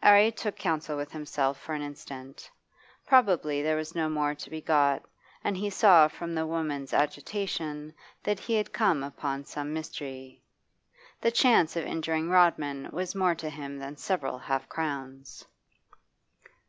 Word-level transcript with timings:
'Arry 0.00 0.30
took 0.30 0.54
counsel 0.54 0.96
with 0.96 1.10
himself 1.10 1.58
for 1.58 1.74
an 1.74 1.82
instant. 1.82 2.48
Probably 3.04 3.62
there 3.62 3.74
was 3.74 3.96
no 3.96 4.08
more 4.08 4.32
to 4.32 4.48
be 4.48 4.60
got, 4.60 5.02
and 5.42 5.56
he 5.56 5.70
saw 5.70 6.06
from 6.06 6.36
the 6.36 6.46
woman's 6.46 6.92
agitation 6.94 7.92
that 8.22 8.38
he 8.38 8.54
had 8.54 8.72
come 8.72 9.02
upon 9.02 9.42
some 9.44 9.72
mystery. 9.72 10.40
The 11.20 11.32
chance 11.32 11.74
of 11.74 11.84
injuring 11.84 12.30
Rodman 12.30 12.90
was 12.92 13.16
more 13.16 13.34
to 13.34 13.50
him 13.50 13.76
than 13.80 13.96
several 13.96 14.38
half 14.38 14.68
crowns. 14.68 15.44